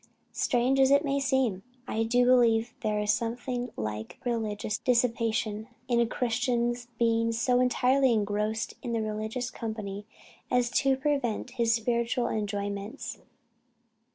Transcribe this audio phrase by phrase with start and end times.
[0.33, 5.99] Strange as it may seem, I do believe there is something like religious dissipation, in
[5.99, 10.07] a Christian's being so entirely engrossed in religious company,
[10.49, 13.19] as to prevent his spiritual enjoyments."